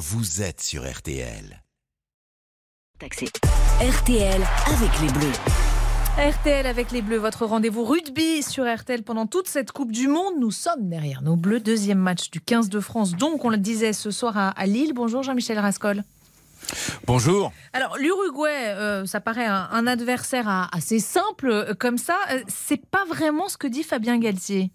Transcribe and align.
vous 0.00 0.40
êtes 0.40 0.62
sur 0.62 0.90
RTL. 0.90 1.62
RTL 3.02 4.42
avec 4.66 5.00
les 5.02 5.12
Bleus. 5.12 5.32
RTL 6.16 6.66
avec 6.66 6.90
les 6.90 7.02
Bleus, 7.02 7.18
votre 7.18 7.44
rendez-vous 7.44 7.84
rugby 7.84 8.42
sur 8.42 8.64
RTL 8.64 9.02
pendant 9.02 9.26
toute 9.26 9.46
cette 9.46 9.72
Coupe 9.72 9.92
du 9.92 10.08
Monde. 10.08 10.36
Nous 10.38 10.52
sommes 10.52 10.88
derrière 10.88 11.20
nos 11.20 11.36
Bleus. 11.36 11.60
Deuxième 11.60 11.98
match 11.98 12.30
du 12.30 12.40
15 12.40 12.70
de 12.70 12.80
France. 12.80 13.14
Donc, 13.14 13.44
on 13.44 13.50
le 13.50 13.58
disait 13.58 13.92
ce 13.92 14.10
soir 14.10 14.54
à, 14.56 14.66
Lille. 14.66 14.94
Bonjour 14.94 15.22
Jean-Michel 15.22 15.58
Rascol. 15.58 16.02
Bonjour. 17.06 17.52
Alors 17.74 17.98
l'Uruguay, 17.98 18.68
euh, 18.68 19.04
ça 19.04 19.20
paraît 19.20 19.44
un, 19.44 19.86
adversaire 19.86 20.70
assez 20.72 20.98
simple 20.98 21.50
euh, 21.50 21.74
comme 21.78 21.98
ça. 21.98 22.16
Euh, 22.30 22.40
c'est 22.48 22.86
pas 22.86 23.04
vraiment 23.04 23.50
ce 23.50 23.58
que 23.58 23.66
dit 23.66 23.82
Fabien 23.82 24.18
Galtier. 24.18 24.70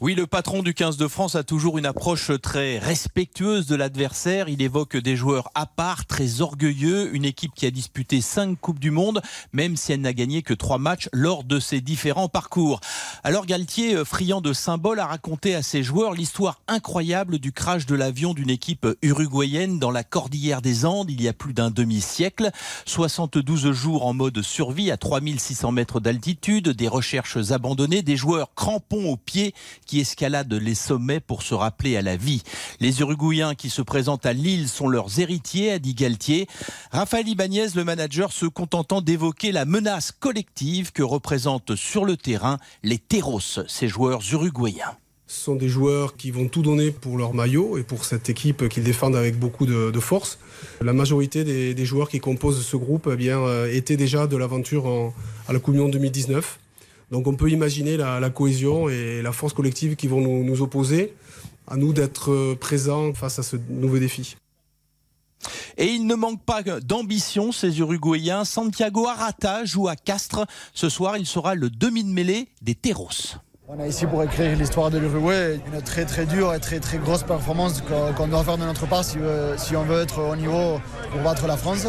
Oui, 0.00 0.14
le 0.14 0.26
patron 0.26 0.62
du 0.62 0.74
15 0.74 0.96
de 0.96 1.08
France 1.08 1.36
a 1.36 1.44
toujours 1.44 1.78
une 1.78 1.86
approche 1.86 2.30
très 2.42 2.78
respectueuse 2.78 3.66
de 3.66 3.76
l'adversaire. 3.76 4.48
Il 4.48 4.60
évoque 4.60 4.96
des 4.96 5.16
joueurs 5.16 5.50
à 5.54 5.66
part, 5.66 6.06
très 6.06 6.40
orgueilleux, 6.40 7.14
une 7.14 7.24
équipe 7.24 7.54
qui 7.54 7.66
a 7.66 7.70
disputé 7.70 8.20
cinq 8.20 8.60
Coupes 8.60 8.78
du 8.78 8.90
Monde, 8.90 9.22
même 9.52 9.76
si 9.76 9.92
elle 9.92 10.00
n'a 10.00 10.12
gagné 10.12 10.42
que 10.42 10.54
trois 10.54 10.78
matchs 10.78 11.08
lors 11.12 11.44
de 11.44 11.60
ses 11.60 11.80
différents 11.80 12.28
parcours. 12.28 12.80
Alors 13.24 13.46
Galtier, 13.46 13.94
euh, 13.94 14.04
friand 14.04 14.40
de 14.40 14.52
symboles, 14.52 15.00
a 15.00 15.06
raconté 15.06 15.54
à 15.54 15.62
ses 15.62 15.82
joueurs 15.82 16.12
l'histoire 16.12 16.60
incroyable 16.68 17.38
du 17.38 17.52
crash 17.52 17.86
de 17.86 17.94
l'avion 17.94 18.34
d'une 18.34 18.50
équipe 18.50 18.86
uruguayenne 19.02 19.78
dans 19.78 19.90
la 19.90 20.04
cordillère 20.04 20.62
des 20.62 20.84
Andes 20.84 21.10
il 21.10 21.22
y 21.22 21.28
a 21.28 21.32
plus 21.32 21.54
d'un 21.54 21.70
demi-siècle. 21.70 22.50
72 22.84 23.72
jours 23.72 24.04
en 24.04 24.14
mode 24.14 24.42
survie 24.42 24.90
à 24.90 24.96
3600 24.96 25.72
mètres 25.72 26.00
d'altitude, 26.00 26.68
des 26.70 26.88
recherches 26.88 27.50
abandonnées, 27.50 28.02
des 28.02 28.16
joueurs 28.16 28.54
crampons 28.54 29.10
aux 29.10 29.16
pieds 29.16 29.45
qui 29.86 30.00
escaladent 30.00 30.52
les 30.54 30.74
sommets 30.74 31.20
pour 31.20 31.42
se 31.42 31.54
rappeler 31.54 31.96
à 31.96 32.02
la 32.02 32.16
vie. 32.16 32.42
Les 32.80 33.00
Uruguayens 33.00 33.54
qui 33.54 33.70
se 33.70 33.82
présentent 33.82 34.26
à 34.26 34.32
Lille 34.32 34.68
sont 34.68 34.88
leurs 34.88 35.20
héritiers, 35.20 35.72
a 35.72 35.78
dit 35.78 35.94
Galtier. 35.94 36.46
Raphaël 36.90 37.28
Ibanez, 37.28 37.68
le 37.74 37.84
manager, 37.84 38.32
se 38.32 38.46
contentant 38.46 39.00
d'évoquer 39.00 39.52
la 39.52 39.64
menace 39.64 40.12
collective 40.12 40.92
que 40.92 41.02
représentent 41.02 41.76
sur 41.76 42.04
le 42.04 42.16
terrain 42.16 42.58
les 42.82 42.98
Terros, 42.98 43.40
ces 43.66 43.88
joueurs 43.88 44.20
uruguayens. 44.32 44.96
Ce 45.28 45.40
sont 45.40 45.56
des 45.56 45.68
joueurs 45.68 46.16
qui 46.16 46.30
vont 46.30 46.46
tout 46.46 46.62
donner 46.62 46.92
pour 46.92 47.18
leur 47.18 47.34
maillot 47.34 47.78
et 47.78 47.82
pour 47.82 48.04
cette 48.04 48.30
équipe 48.30 48.68
qu'ils 48.68 48.84
défendent 48.84 49.16
avec 49.16 49.36
beaucoup 49.36 49.66
de, 49.66 49.98
force. 49.98 50.38
La 50.80 50.92
majorité 50.92 51.42
des, 51.42 51.84
joueurs 51.84 52.08
qui 52.08 52.20
composent 52.20 52.64
ce 52.64 52.76
groupe 52.76 53.08
eh 53.12 53.16
bien, 53.16 53.40
euh, 53.40 53.72
étaient 53.72 53.96
déjà 53.96 54.28
de 54.28 54.36
l'aventure 54.36 55.12
à 55.48 55.52
la 55.52 55.58
Coupe 55.58 55.74
2019. 55.74 56.60
Donc 57.10 57.26
on 57.26 57.34
peut 57.34 57.50
imaginer 57.50 57.96
la, 57.96 58.30
cohésion 58.30 58.88
et 58.88 59.22
la 59.22 59.32
force 59.32 59.52
collective 59.52 59.96
qui 59.96 60.08
vont 60.08 60.20
nous, 60.20 60.62
opposer. 60.62 61.14
À 61.68 61.76
nous 61.76 61.92
d'être 61.92 62.30
euh, 62.30 62.54
présents 62.54 63.12
face 63.12 63.40
à 63.40 63.42
ce 63.42 63.56
nouveau 63.68 63.98
défi. 63.98 64.36
Et 65.76 65.86
il 65.86 66.06
ne 66.06 66.14
manque 66.14 66.40
pas 66.44 66.62
d'ambition, 66.62 67.50
ces 67.50 67.80
Uruguayens. 67.80 68.44
Santiago 68.44 69.08
Arata 69.08 69.64
joue 69.64 69.88
à 69.88 69.96
Castres. 69.96 70.46
Ce 70.74 70.88
soir, 70.88 71.16
il 71.16 71.26
sera 71.26 71.56
le 71.56 71.68
demi 71.68 72.04
de 72.04 72.08
mêlée 72.08 72.48
des 72.62 72.76
Terros. 72.76 73.08
On 73.66 73.80
est 73.80 73.88
ici 73.88 74.06
pour 74.06 74.22
écrire 74.22 74.56
l'histoire 74.56 74.92
de 74.92 74.98
l'Uruguay, 74.98 75.58
une 75.72 75.82
très 75.82 76.04
très 76.04 76.24
dure 76.24 76.54
et 76.54 76.60
très 76.60 76.78
très 76.78 76.98
grosse 76.98 77.24
performance 77.24 77.82
qu'on 78.16 78.28
doit 78.28 78.44
faire 78.44 78.58
de 78.58 78.64
notre 78.64 78.86
part 78.86 79.04
si, 79.04 79.18
si 79.56 79.74
on 79.74 79.82
veut 79.82 80.02
être 80.02 80.20
au 80.20 80.36
niveau 80.36 80.80
pour 81.10 81.20
battre 81.22 81.48
la 81.48 81.56
France. 81.56 81.84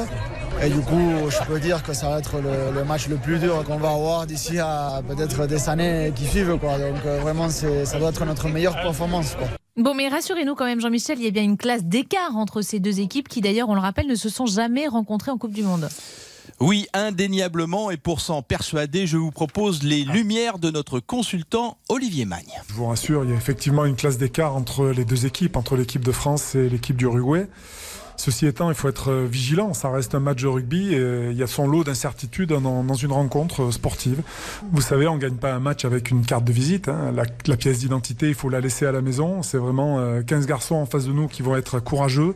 Et 0.63 0.69
du 0.69 0.79
coup, 0.81 1.29
je 1.29 1.45
peux 1.45 1.59
dire 1.59 1.83
que 1.83 1.93
ça 1.93 2.09
va 2.09 2.19
être 2.19 2.37
le, 2.39 2.83
match 2.83 3.07
le 3.07 3.17
plus 3.17 3.37
dur 3.37 3.63
qu'on 3.63 3.77
va 3.77 3.91
avoir 3.91 4.25
d'ici 4.25 4.57
à 4.59 5.01
peut-être 5.07 5.45
des 5.45 5.69
années 5.69 6.11
qui 6.15 6.25
suivent. 6.25 6.57
Quoi. 6.59 6.79
Donc 6.79 7.05
euh, 7.05 7.19
vraiment, 7.19 7.49
ça 7.49 7.99
doit 7.99 8.09
être 8.09 8.25
notre 8.25 8.49
meilleure 8.49 8.75
performance. 8.75 9.35
Quoi. 9.35 9.47
Bon, 9.77 9.93
mais 9.93 10.07
rassurez-nous 10.07 10.55
quand 10.55 10.65
même, 10.65 10.81
Jean-Michel, 10.81 11.19
il 11.19 11.25
y 11.25 11.27
a 11.27 11.31
bien 11.31 11.43
une 11.43 11.57
classe 11.57 11.83
d'écart 11.83 12.35
entre 12.35 12.63
ces 12.63 12.79
deux 12.79 12.99
équipes 12.99 13.27
qui, 13.27 13.41
d'ailleurs, 13.41 13.69
on 13.69 13.75
le 13.75 13.81
rappelle, 13.81 14.07
ne 14.07 14.15
se 14.15 14.29
sont 14.29 14.47
jamais 14.47 14.87
rencontrées 14.87 15.29
en 15.29 15.37
Coupe 15.37 15.53
du 15.53 15.61
Monde. 15.61 15.87
Oui, 16.59 16.87
indéniablement. 16.93 17.91
Et 17.91 17.97
pour 17.97 18.19
s'en 18.19 18.41
persuader, 18.41 19.05
je 19.05 19.17
vous 19.17 19.29
propose 19.29 19.83
les 19.83 20.03
lumières 20.03 20.57
de 20.57 20.71
notre 20.71 20.99
consultant 20.99 21.77
Olivier 21.89 22.25
Magne. 22.25 22.51
Je 22.69 22.73
vous 22.73 22.87
rassure, 22.87 23.23
il 23.23 23.29
y 23.29 23.33
a 23.33 23.35
effectivement 23.35 23.85
une 23.85 23.95
classe 23.95 24.17
d'écart 24.17 24.55
entre 24.55 24.87
les 24.87 25.05
deux 25.05 25.27
équipes, 25.27 25.55
entre 25.55 25.75
l'équipe 25.75 26.03
de 26.03 26.11
France 26.11 26.55
et 26.55 26.67
l'équipe 26.69 26.97
d'Uruguay. 26.97 27.47
Ceci 28.17 28.47
étant, 28.47 28.69
il 28.69 28.75
faut 28.75 28.89
être 28.89 29.11
euh, 29.11 29.25
vigilant. 29.25 29.73
Ça 29.75 29.91
reste 29.91 30.15
un 30.15 30.19
match 30.19 30.41
de 30.41 30.47
rugby 30.47 30.93
et 30.93 30.99
euh, 30.99 31.31
il 31.31 31.37
y 31.37 31.43
a 31.43 31.47
son 31.47 31.67
lot 31.67 31.83
d'incertitudes 31.83 32.49
dans, 32.49 32.93
une 32.95 33.11
rencontre 33.11 33.63
euh, 33.63 33.71
sportive. 33.71 34.23
Vous 34.71 34.81
savez, 34.81 35.07
on 35.07 35.15
ne 35.15 35.19
gagne 35.19 35.35
pas 35.35 35.53
un 35.53 35.59
match 35.59 35.85
avec 35.85 36.09
une 36.09 36.25
carte 36.25 36.43
de 36.43 36.51
visite. 36.51 36.89
Hein. 36.89 37.13
La, 37.13 37.55
pièce 37.55 37.79
d'identité, 37.79 38.27
il 38.27 38.33
faut 38.33 38.49
la 38.49 38.59
laisser 38.59 38.87
à 38.87 38.91
la 38.91 39.01
maison. 39.01 39.43
C'est 39.43 39.59
vraiment 39.59 40.21
15 40.23 40.47
garçons 40.47 40.75
en 40.75 40.85
face 40.85 41.05
de 41.05 41.13
nous 41.13 41.27
qui 41.27 41.43
vont 41.43 41.55
être 41.55 41.79
courageux, 41.79 42.33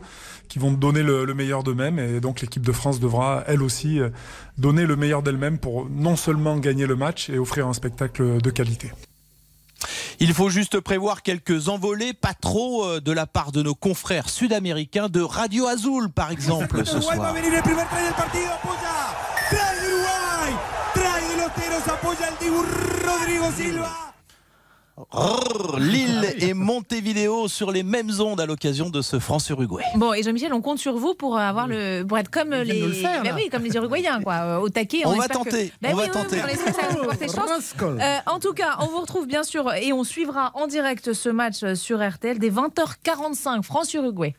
qui 0.48 0.58
vont 0.58 0.72
donner 0.72 1.02
le, 1.02 1.24
le 1.24 1.34
meilleur 1.34 1.64
d'eux-mêmes. 1.64 1.98
Et 1.98 2.20
donc 2.20 2.40
l'équipe 2.40 2.64
de 2.64 2.72
France 2.72 3.00
devra, 3.00 3.42
elle 3.46 3.62
aussi, 3.62 4.00
donner 4.58 4.86
le 4.86 4.96
meilleur 4.96 5.22
d'elle-même 5.22 5.58
pour 5.58 5.88
non 5.90 6.16
seulement 6.16 6.56
gagner 6.58 6.86
le 6.86 6.96
match 6.96 7.28
et 7.28 7.38
offrir 7.38 7.66
un 7.66 7.72
spectacle 7.72 8.40
de 8.40 8.50
qualité. 8.50 8.92
Il 10.22 10.34
faut 10.34 10.50
juste 10.50 10.78
prévoir 10.78 11.22
quelques 11.22 11.68
envolées, 11.68 12.12
pas 12.12 12.32
trop, 12.32 12.84
euh, 12.84 13.00
de 13.00 13.10
la 13.10 13.26
part 13.26 13.50
de 13.50 13.60
nos 13.60 13.74
confrères 13.74 14.28
sud-américains 14.28 15.08
de 15.08 15.20
Radio 15.20 15.66
Azul, 15.66 16.10
par 16.10 16.30
exemple, 16.30 16.86
ce 16.86 17.00
soir. 17.00 17.34
Lille 25.78 26.34
et 26.38 26.54
Montevideo 26.54 27.48
sur 27.48 27.70
les 27.70 27.82
mêmes 27.82 28.10
ondes 28.20 28.40
à 28.40 28.46
l'occasion 28.46 28.90
de 28.90 29.02
ce 29.02 29.18
France-Uruguay. 29.18 29.84
Bon, 29.96 30.12
et 30.12 30.22
Jean-Michel, 30.22 30.52
on 30.52 30.60
compte 30.60 30.78
sur 30.78 30.96
vous 30.96 31.14
pour 31.14 31.38
avoir 31.38 31.66
le 31.66 32.04
pour 32.04 32.18
être 32.18 32.30
comme 32.30 32.50
les 32.50 32.82
oui, 32.82 33.48
comme 33.50 33.64
les 33.64 33.74
Uruguayens 33.74 34.20
quoi, 34.22 34.34
euh, 34.34 34.58
au 34.58 34.68
taquet. 34.68 35.02
On, 35.04 35.14
va 35.14 35.28
tenter. 35.28 35.72
on 35.84 35.94
va 35.94 36.08
tenter. 36.08 36.40
en 38.26 38.38
tout 38.38 38.52
cas, 38.52 38.76
on 38.80 38.86
vous 38.86 39.00
retrouve 39.00 39.26
bien 39.26 39.42
sûr 39.42 39.72
et 39.72 39.92
on 39.92 40.04
suivra 40.04 40.52
en 40.54 40.66
direct 40.66 41.12
ce 41.12 41.28
match 41.28 41.74
sur 41.74 42.06
RTL 42.06 42.38
dès 42.38 42.50
20h45 42.50 43.62
France-Uruguay. 43.62 44.34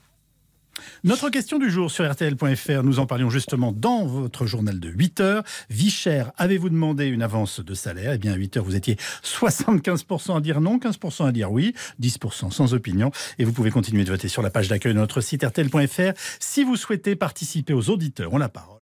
Notre 1.03 1.29
question 1.29 1.59
du 1.59 1.69
jour 1.69 1.91
sur 1.91 2.09
RTL.fr, 2.09 2.83
nous 2.83 2.99
en 2.99 3.05
parlions 3.05 3.29
justement 3.29 3.71
dans 3.71 4.05
votre 4.05 4.45
journal 4.45 4.79
de 4.79 4.89
8 4.89 5.19
heures. 5.19 5.43
Vie 5.69 5.89
chère, 5.89 6.31
avez-vous 6.37 6.69
demandé 6.69 7.05
une 7.05 7.21
avance 7.21 7.59
de 7.59 7.73
salaire? 7.73 8.13
Eh 8.13 8.17
bien, 8.17 8.33
à 8.33 8.35
8 8.35 8.57
heures, 8.57 8.63
vous 8.63 8.75
étiez 8.75 8.97
75% 9.23 10.37
à 10.37 10.41
dire 10.41 10.61
non, 10.61 10.77
15% 10.77 11.27
à 11.27 11.31
dire 11.31 11.51
oui, 11.51 11.73
10% 12.01 12.51
sans 12.51 12.73
opinion. 12.73 13.11
Et 13.39 13.43
vous 13.43 13.53
pouvez 13.53 13.71
continuer 13.71 14.03
de 14.03 14.09
voter 14.11 14.27
sur 14.27 14.41
la 14.41 14.49
page 14.49 14.69
d'accueil 14.69 14.93
de 14.93 14.99
notre 14.99 15.21
site 15.21 15.43
RTL.fr 15.43 16.13
si 16.39 16.63
vous 16.63 16.75
souhaitez 16.75 17.15
participer 17.15 17.73
aux 17.73 17.89
auditeurs. 17.89 18.33
On 18.33 18.37
la 18.37 18.49
parole. 18.49 18.82